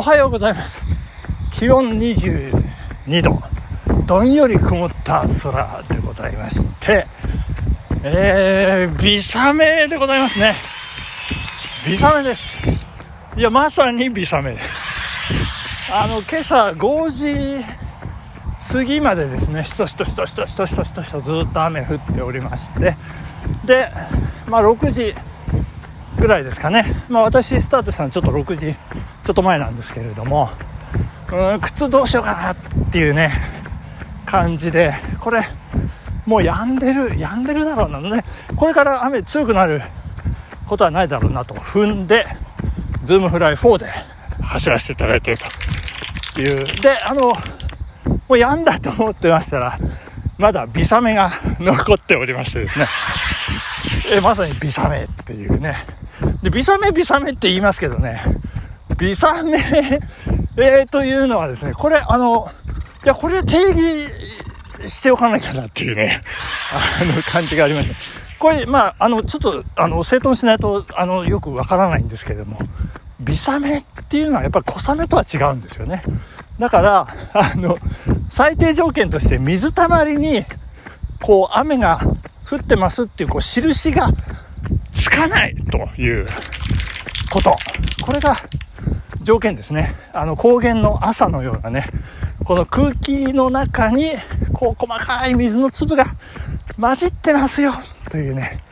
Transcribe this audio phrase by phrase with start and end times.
[0.00, 0.80] おはようございます。
[1.52, 3.42] 気温22度。
[4.06, 7.06] どんより曇った空でございまして。
[8.02, 10.54] えー、微雨でございますね。
[11.86, 12.62] 微雨です。
[13.36, 14.56] いやまさに微雨
[15.92, 17.62] あの今朝5時
[18.72, 22.96] 過ぎまでですねしとしとしとしとしとしとしとしとずっと雨降っておりまして。
[23.66, 23.92] で
[24.46, 25.14] まあ6時
[26.18, 27.04] ぐらいですかね。
[27.10, 28.74] まあ私スタートしたのちょっと6時
[29.24, 30.50] ちょっと前なんですけれども
[31.32, 33.32] うん靴どうしようかなっていうね
[34.26, 35.42] 感じでこれ
[36.26, 38.24] もう止んでる止んでるだろうなのね。
[38.56, 39.82] これから雨強くなる
[40.66, 42.26] ことはないだろうなと踏んで
[43.02, 43.86] ズームフライ4で
[44.42, 45.40] 走らせていただいている
[46.34, 46.80] という。
[46.82, 47.32] であのも
[48.28, 49.78] う止んだと思ってましたら
[50.38, 52.86] まだ微雨が残っておりましてですね。
[54.12, 55.76] えまさに微雨っていうね。
[56.42, 58.22] で微雨微雨って言いますけどね。
[59.00, 59.58] 微雨、
[60.58, 62.50] えー、というのはですね、これ、あの、
[63.02, 64.08] いや、これ定義
[64.88, 66.20] しておかなきゃなっていうね、
[67.00, 67.94] あの、感じがありました。
[68.38, 72.58] これ、まあ、あの、ちょっと、あの、整頓しないと、あの、よくわからないんですけれども、
[73.20, 76.02] 微雨っていうのはやっぱり小雨とは違うんですよね。
[76.58, 77.78] だから、あの、
[78.30, 80.44] 最低条件として水たまりに、
[81.22, 82.00] こう、雨が
[82.50, 84.10] 降ってますっていう、こう、印が
[84.92, 86.26] つかないという
[87.30, 87.56] こと。
[88.02, 88.34] これが
[89.22, 89.94] 条件ですね。
[90.12, 91.86] あの高原の朝のようなね、
[92.44, 94.12] この空気の中に、
[94.52, 96.06] こう細かい水の粒が
[96.80, 97.72] 混じってますよ、
[98.10, 98.62] というね、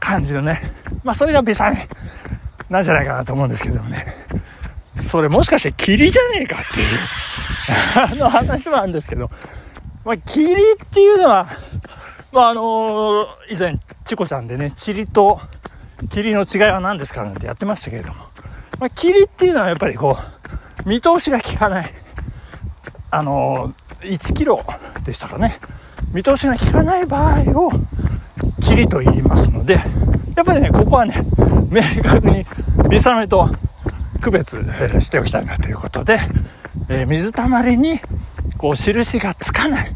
[0.00, 0.62] 感じのね。
[1.04, 1.88] まあそれが微雨
[2.70, 4.06] なんじゃないかなと思うんですけどもね。
[5.00, 6.98] それもしかして霧じゃねえかっていう
[7.96, 9.30] あの話もあるんですけど、
[10.04, 11.48] まあ霧っていうのは、
[12.32, 15.40] まああのー、以前、チコちゃんでね、塵と
[16.10, 18.26] 霧の違いは何ですかなんてやってましたけれども、
[18.82, 20.18] まあ、霧っていうのはやっぱりこ
[20.84, 21.94] う、見通しが効かない。
[23.12, 24.64] あの1キロ
[25.04, 25.60] でしたかね。
[26.12, 27.70] 見通しが効かない場合を
[28.60, 29.74] 霧と言いますので、
[30.34, 31.24] やっぱりね、ここはね、
[31.70, 32.44] 明確に
[32.90, 33.50] 微雨と
[34.20, 34.56] 区別
[34.98, 36.18] しておきたいなということで、
[36.88, 38.00] えー、水たまりに
[38.58, 39.94] こう印がつかない。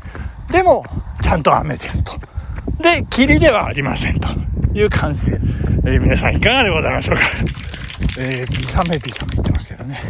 [0.52, 0.84] でも、
[1.22, 2.12] ちゃんと雨ですと。
[2.80, 4.28] で、霧ではありませんと
[4.74, 7.65] いう感じで、えー、皆さんいかがでございましょうか。
[8.18, 10.00] えー、ビサメビサメ言ってますけどね。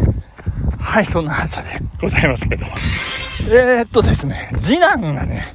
[0.79, 1.63] はい、そんな話で
[2.01, 2.73] ございますけども。
[3.51, 5.53] えー、っとですね、次男がね、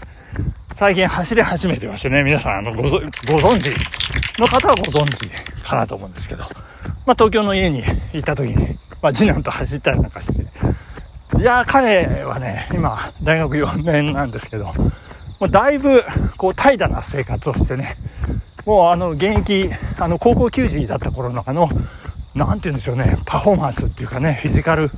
[0.76, 3.70] 最近走り始めてましてね、皆さん、あの、ご、ご存知
[4.40, 5.30] の方はご存知
[5.64, 6.44] かなと思うんですけど、
[7.06, 10.42] まあ、東京の家に行った時に、まあ、次男と走ったりなんかして、
[11.40, 14.74] いや彼はね、今、大学4年なんですけど、
[15.40, 16.04] もうだいぶ、
[16.36, 17.96] こう、怠惰な生活をしてね、
[18.66, 21.70] もうあの、現役、あの、高校球児だった頃のあの、
[22.36, 24.90] なんて言うんでしょうね、パフォーマンスっていうかね、フィジカル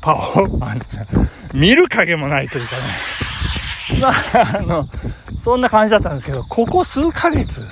[0.00, 0.98] パフォーマンス、
[1.52, 2.82] 見る影もないというかね、
[4.00, 4.88] まあ、あの、
[5.38, 7.66] そんな感じだったんですけど、ここ数ヶ月、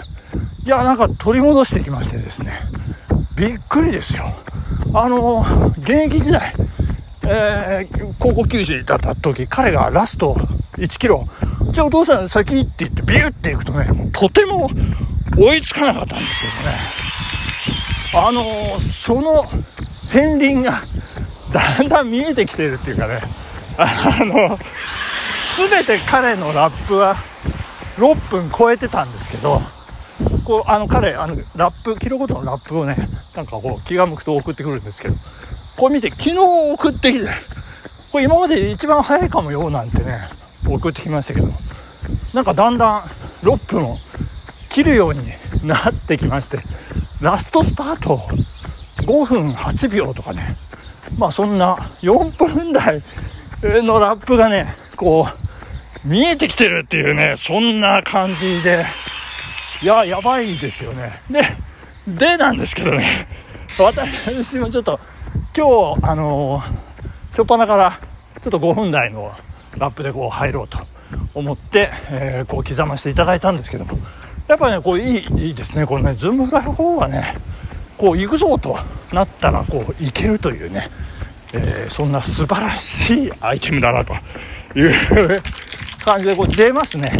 [0.64, 2.52] いや、なんか取り戻してきましてですね、
[3.36, 4.24] びっくりですよ。
[4.92, 5.44] あの、
[5.78, 6.54] 現役時代、
[7.26, 10.34] えー、高校球児だった時、彼がラスト
[10.76, 11.26] 1キロ、
[11.70, 14.70] じゃあお父さん先って言ってビューって行くとね、とても
[15.38, 16.78] 追いつかなかったんですけどね。
[18.14, 19.44] あのー、その
[20.12, 20.82] 片鱗が
[21.52, 23.20] だんだん見えてきてるっていうかね、
[23.78, 24.58] あの、
[25.54, 27.16] すべて彼のラップは
[27.96, 29.60] 6分超えてたんですけど、
[30.44, 35.14] こう、あの彼、あの、ラップ、キロごとのラップをね、なんかこう、気が向くと送ってくるんですけど、
[35.76, 37.26] これ見て、昨日送ってきて、
[38.12, 40.28] これ今までで一番早いかもよ、なんてね、
[40.66, 41.48] 送ってきましたけど、
[42.32, 43.00] なんかだんだん
[43.42, 43.98] 6分を
[44.68, 45.32] 切るように
[45.64, 46.60] なってきまして、
[47.20, 48.28] ラストスパート。
[49.02, 50.56] 5分8秒とかね、
[51.18, 53.02] まあそんな4分台
[53.62, 55.28] のラップがね、こ
[56.04, 58.84] う、見えてきてるっていうね、そんな感じで、
[59.82, 61.20] いや、やばいですよね。
[61.30, 61.42] で、
[62.06, 63.28] でなんですけどね、
[63.78, 64.98] 私もちょっと、
[65.56, 66.86] 今日、あのー、
[67.30, 68.00] 初っ端から
[68.42, 69.32] ちょっと5分台の
[69.76, 70.78] ラップでこう入ろうと
[71.34, 73.98] 思って、えー、こう刻ませていただいたんですけども、
[74.48, 75.86] やっぱね、こういい、いいですね。
[75.86, 77.36] このね、ズームフライ4はね、
[77.98, 78.76] こう行くぞと
[79.12, 80.88] なったら、こう行けるというね、
[81.52, 84.14] えー、そんな素晴らしいアイテムだなと
[84.78, 85.42] いう
[86.04, 87.12] 感じで、こう出ますね。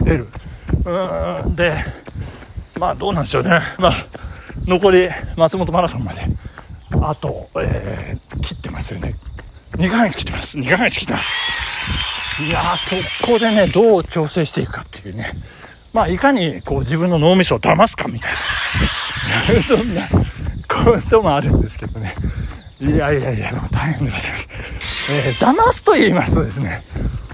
[0.00, 0.28] うん、出る。
[0.86, 1.74] うん、で、
[2.78, 3.60] まあどうなんでしょうね。
[3.78, 3.92] まあ、
[4.66, 6.22] 残り松本マラソンまで、
[7.02, 9.14] あと、えー、切ってますよね。
[9.72, 10.56] 2ヶ月切ってます。
[10.56, 11.32] 2ヶ月切ってます。
[12.42, 12.76] いやー、
[13.22, 15.32] そこでね、どう調整していくかっていうね。
[15.94, 18.32] まあ、いかにこう自分の脳みそを騙すかみたい
[19.56, 20.02] な そんな
[20.68, 22.14] こともあるんですけどね。
[22.80, 24.38] いやいやいや、もう大変でございま
[24.80, 25.12] す。
[25.12, 26.82] えー、騙すと言いますとですね、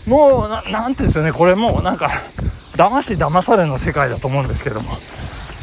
[0.07, 2.11] もう、ななんていうんですよね、これもうなんか、
[2.77, 4.99] 騙し騙されの世界だと思うんですけども、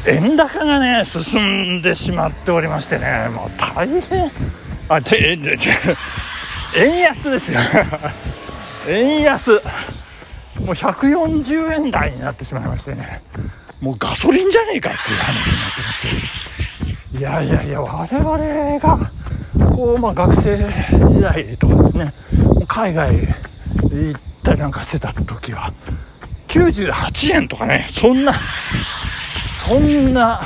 [0.06, 4.30] 円高がね、進んでしまっておりましてね、もう大変、
[4.88, 5.70] あ、て、て、て、
[6.76, 7.60] 円安ですよ。
[8.88, 9.62] 円安。
[10.68, 13.22] もう140円台になってしまいましてね、
[13.80, 19.10] もうガソリンじゃねえかっていう話になってますけど、いやいやいや、我々が、
[19.74, 20.58] こう、まあ学生
[21.10, 22.12] 時代とかですね、
[22.68, 23.16] 海外
[23.90, 25.72] 行ったりなんかしてた時は、
[26.48, 28.34] 98円とかね、そんな、
[29.66, 30.38] そんな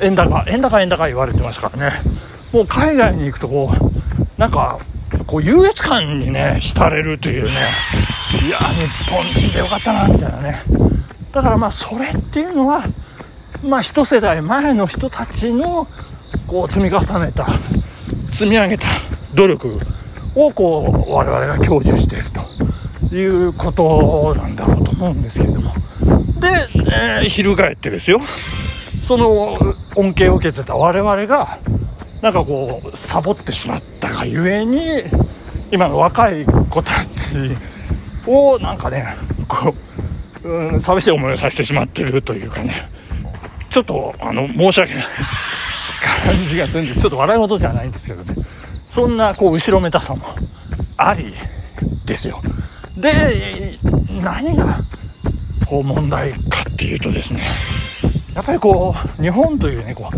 [0.00, 2.00] 円高、円高円高言われてますからね、
[2.50, 4.80] もう海外に行くとこう、なんか、
[5.28, 7.70] こう優越感にね、浸れるというね、
[8.34, 10.62] いや、日本人でよかったな、みたいなね。
[11.32, 12.84] だからまあ、それっていうのは、
[13.62, 15.86] まあ、一世代前の人たちの、
[16.46, 17.46] こう、積み重ねた、
[18.32, 18.86] 積み上げた
[19.34, 19.80] 努力
[20.34, 22.24] を、こう、我々が享受している
[23.10, 25.72] ということなんだろうと思うんですけれども。
[26.40, 28.20] で、えー、翻ってですよ。
[29.06, 31.58] その恩恵を受けてた我々が、
[32.22, 35.04] なんかこう、サボってしまったがゆえに、
[35.70, 37.56] 今の若い子たち
[38.26, 39.16] を、なんかね、
[39.48, 39.74] こ
[40.44, 42.88] う、うん、寂しい思いをさせてしまってるというかね、
[43.70, 45.04] ちょっと、あの、申し訳ない
[46.24, 48.34] 感じがするんで、ちょっと笑い事じゃないんですけどね、
[48.90, 50.24] そんな、こう、後ろめたさも
[50.96, 51.34] あり
[52.04, 52.40] ですよ。
[52.96, 53.78] で、
[54.22, 54.78] 何が、
[55.66, 56.38] こう、問題か
[56.70, 57.40] っていうとですね、
[58.34, 60.16] やっぱりこう、日本というね、こう、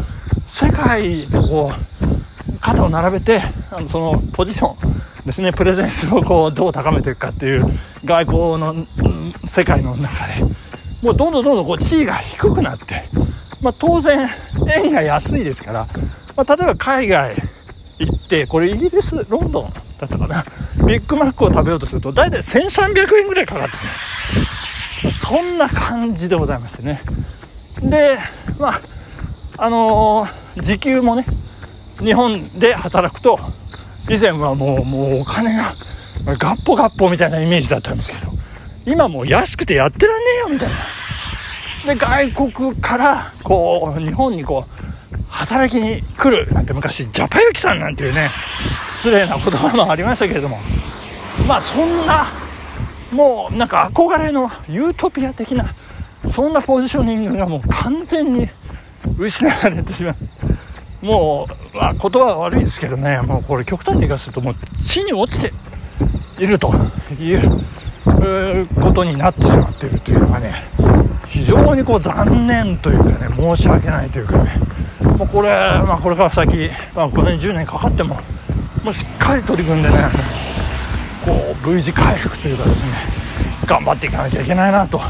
[0.48, 8.86] 世界とこう、肩を並べて、あのそのポジションですね、プレゼンスをこう、どう高めていくかっていう外交の、
[9.46, 10.42] 世界の中で、
[11.02, 13.08] もうどんどんどんどんこう、地位が低くなって、
[13.60, 14.28] まあ当然、
[14.74, 15.88] 円が安いですから、
[16.36, 17.36] まあ例えば海外
[17.98, 20.44] 行って、これイギリス、ロンドンだったかな、
[20.86, 25.12] ビッグマックを食べようとすると、大体1300円ぐらいかかってしまう。
[25.12, 27.02] そんな感じでございましてね。
[27.80, 28.18] で、
[28.58, 28.80] まあ、
[29.56, 31.24] あのー、時給もね、
[31.98, 33.38] 日本で働くと、
[34.08, 35.74] 以前はもう、もうお金が、
[36.24, 38.32] ガッポガッポみたいなイメージだったんですけど、
[38.86, 40.76] 今もう安くてやってらんねえよみたいな。
[41.94, 48.30] で、外国から、こう、日本にこう、働きに来るなんて昔、ジャパユキさんなんていうね、
[48.96, 50.58] 失礼な言葉もありましたけれども、
[51.46, 52.26] まあそんな、
[53.12, 55.74] もうなんか憧れのユートピア的な、
[56.28, 58.48] そんなポジショニングがもう完全に
[59.18, 60.16] 失われてしまう。
[61.06, 65.52] もう、まあ、言葉は悪いですけどね、もうこれ極端に言い方すると、もう地に落ちて
[66.38, 66.72] いると
[67.20, 70.64] いうことになってしまっているというのがね、
[71.28, 74.52] 非常にこう残念というかね、申し訳ないというかね、
[75.18, 78.16] もうこれ、まあ、これから先、まあ、5年、10年かかっても、
[78.84, 79.96] もうしっかり取り組んでね、
[81.24, 82.90] こう V 字回復というかですね、
[83.66, 85.00] 頑張っていかなきゃいけないなと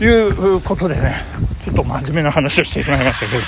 [0.00, 1.24] いうことでね、
[1.64, 3.42] ちょっと真面目な話をしてしまいましたけど、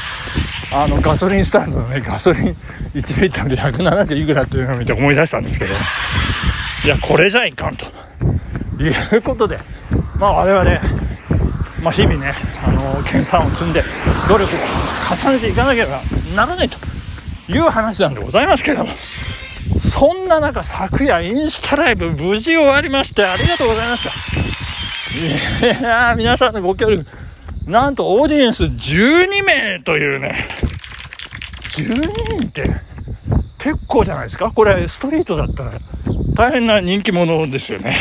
[0.71, 2.57] あのガソリンスタンドのね、ガソリン
[2.95, 5.75] 1リッターで170いくらっていうのを見て思い出したんですけど、
[6.85, 7.87] いや、これじゃいかんと。
[8.81, 9.59] いうことで、
[10.19, 10.81] まあ我々、
[11.83, 12.35] まあ日々ね、
[12.65, 13.83] あの、研鑽を積んで、
[14.29, 14.57] 努力を
[15.15, 16.01] 重ねていかなければ
[16.37, 16.79] ならないと
[17.49, 24.11] いう話なんでございますけども、そんな中、昨夜インスタライブ無事終わりまして、ありがとうございました。
[25.67, 27.07] いやー、皆さんのご協力、
[27.67, 30.49] なんとオーディエンス12名というね、
[31.77, 32.71] 12人って
[33.59, 34.51] 結構じゃないですか？
[34.53, 35.73] これストリートだったら
[36.35, 37.99] 大変な人気者ですよね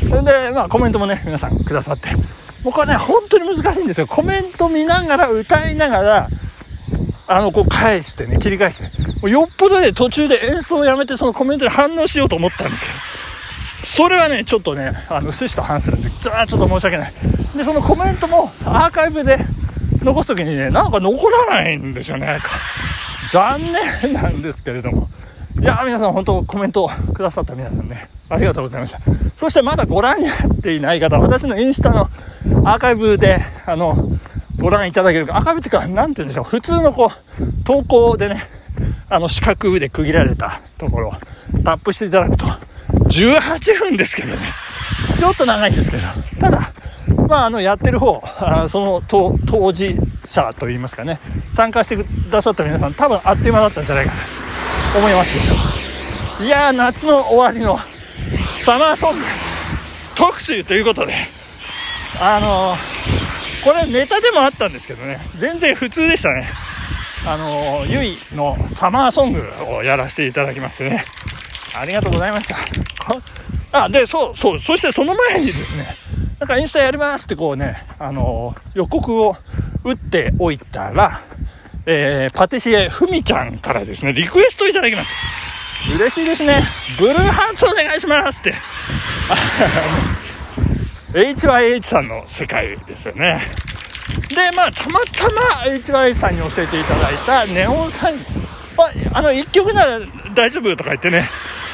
[0.00, 0.22] それ。
[0.22, 2.14] で、まあコメントもね、皆さんくださって。
[2.62, 4.06] もうこれね、本当に難しいんですよ。
[4.06, 6.28] コメント見ながら、歌いながら、
[7.26, 8.90] あの、こう返してね、切り返して、ね、
[9.22, 12.94] もうよっぽどね、途中で演奏をやめてそのコメントに反応しようと思ったんですけど、
[13.86, 17.12] それはね、ちょっとね、あの、趣旨と反するんで、ちょっと申し訳ない。
[17.56, 19.38] で、そのコメントもアーカイブで
[20.02, 22.40] 残すときにね、なんか残らないんですよね。
[23.32, 23.60] 残
[24.02, 25.08] 念なんですけれども。
[25.58, 29.00] いや皆さん本当コメントくださった皆さんね、ありがとうございました。
[29.38, 32.08] そしてまだご覧になっていない方、私のインスタの
[32.64, 33.96] アーカイブで、あの、
[34.58, 38.44] ご覧いただけるか、アーカイブっていうか、なんて言うんでしょう、普通のこう、投稿でね、
[39.08, 41.12] あの、四角で区切られたところを
[41.64, 42.46] タップしていただくと、
[43.08, 44.38] 18分ですけどね、
[45.18, 46.02] ちょっと長いんですけど、
[46.38, 46.72] ただ、
[47.28, 51.18] まあ、あの、やってる方、あその当、当事者といいますかね、
[51.54, 54.39] 参加してくださった皆さん、多分あっという間だったんじゃないかと。
[54.96, 57.78] 思います、いやー、夏の終わりの
[58.58, 59.24] サマーソング
[60.16, 61.14] 特集ということで、
[62.20, 66.48] あのー、これネタでもあったんですけどね、全然普通でしたね。
[67.26, 71.04] あのゆいのサマーソングをやらせていただきましてね。
[71.78, 72.56] ありがとうございました。
[73.72, 75.84] あでそうそうそしてその前にですね
[76.40, 79.36] なんかインスタやりますってこうねあの予告を
[79.84, 81.22] 打っておいたら
[81.86, 85.94] えー、パティシエふみちゃんからですねリクエストいただきました。
[85.94, 86.62] 嬉しいですね。
[86.98, 88.54] ブルーハーツお願いしますって。
[91.12, 93.40] HYH さんの世界ですよね。
[94.28, 95.40] でまあたまたま
[95.72, 98.18] HYH さんに教えていただいたネオンサイン。
[98.76, 100.00] ああの1曲なら
[100.34, 101.28] 大丈夫とか言ってね。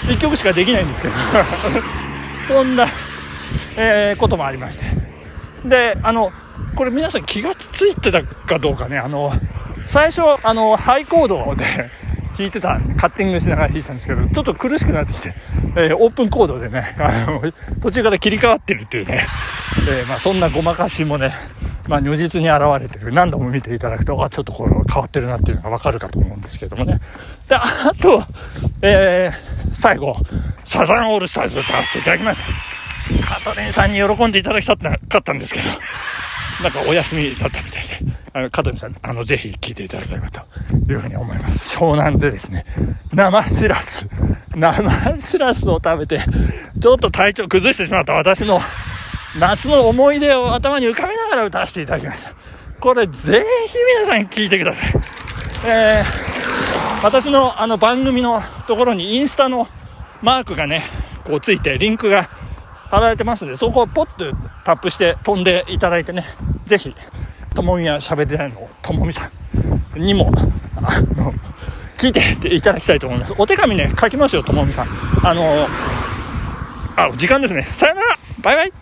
[0.04, 1.14] 1曲しかできないんですけど。
[2.46, 2.88] そんな、
[3.76, 4.84] えー、こともありまして。
[5.64, 6.32] であの
[6.76, 8.98] これ皆さん気がついてたかどうかね。
[8.98, 9.32] あの
[9.86, 11.90] 最初あのハイコードで
[12.36, 15.34] 弾いてたカッティングしながら弾いてたんですけどちょっと苦しくなってきて、
[15.76, 19.26] えー、オープンコードでねあの途中から切り替わってるっていうね、
[19.88, 21.34] えー、まあ、そんなごまかしもね
[21.88, 23.12] まあ、如実に現れてる。
[23.12, 27.00] 何度も見ていただくと、あ、ちょっとこれ変わってるなっていうのがわかるかと思うんですけどもね。
[27.48, 28.24] で、あと、
[28.82, 30.16] えー、最後、
[30.64, 33.36] サザンオールスターズを歌わせていただきました。
[33.36, 35.68] カトリンさんに喜んでいただきたかったんですけど、
[36.62, 38.00] なんかお休みだったみたいで、
[38.36, 40.42] あの、加藤さん、あの、ぜひ聞いていただければと
[40.92, 41.74] いうふうに思います。
[41.74, 42.66] 湘南でですね、
[43.14, 44.10] 生しらす、
[44.54, 46.20] 生しらすを食べて、
[46.78, 48.60] ちょっと体調崩してしまった私の
[49.40, 52.34] 夏の思い出を頭に浮かべながら歌わせていただきました。
[52.78, 54.92] これ、ぜひ皆さん聞いてください。
[55.64, 59.66] えー、私のあの番組のところにインスタの
[60.20, 60.84] マークがね、
[61.24, 62.28] こうついて、リンクが
[62.90, 66.26] 貼られてますので、そこをポッとタップして飛んでいただいてね、
[66.66, 66.94] ぜひ、
[67.56, 68.68] ともみは喋ってないの？
[68.82, 69.30] ともみさ
[69.96, 70.30] んにも、
[70.76, 71.32] あの、
[71.96, 73.34] 聞いていただきたいと思います。
[73.38, 74.86] お手紙ね、書きますよ、ともみさん。
[75.24, 75.66] あの、
[76.96, 77.66] あ、時間ですね。
[77.72, 78.72] さよならバイバイ